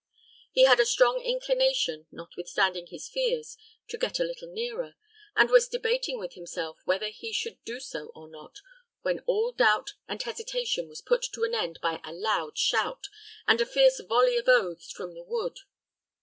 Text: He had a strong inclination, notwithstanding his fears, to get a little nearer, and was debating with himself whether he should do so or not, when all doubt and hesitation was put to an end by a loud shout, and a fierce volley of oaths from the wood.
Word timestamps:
He 0.51 0.63
had 0.63 0.79
a 0.79 0.85
strong 0.87 1.21
inclination, 1.21 2.07
notwithstanding 2.11 2.87
his 2.87 3.07
fears, 3.07 3.55
to 3.89 3.99
get 3.99 4.19
a 4.19 4.23
little 4.23 4.51
nearer, 4.51 4.95
and 5.35 5.51
was 5.51 5.67
debating 5.67 6.17
with 6.17 6.33
himself 6.33 6.79
whether 6.85 7.09
he 7.09 7.31
should 7.31 7.63
do 7.65 7.79
so 7.79 8.07
or 8.15 8.27
not, 8.27 8.61
when 9.03 9.19
all 9.27 9.51
doubt 9.51 9.93
and 10.07 10.19
hesitation 10.23 10.89
was 10.89 11.01
put 11.03 11.21
to 11.33 11.43
an 11.43 11.53
end 11.53 11.77
by 11.83 12.01
a 12.03 12.13
loud 12.13 12.57
shout, 12.57 13.09
and 13.47 13.61
a 13.61 13.65
fierce 13.67 13.99
volley 13.99 14.37
of 14.37 14.47
oaths 14.49 14.91
from 14.91 15.13
the 15.13 15.21
wood. 15.23 15.57